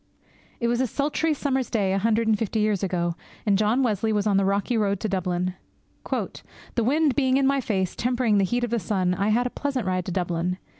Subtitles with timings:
[0.59, 3.13] It was a sultry summer's day a hundred and fifty years ago,
[3.45, 5.53] and John Wesley was on the rocky road to Dublin.
[6.09, 9.51] 'The wind being in my face, tempering the heat of the sun, I had a
[9.51, 10.57] pleasant ride to Dublin.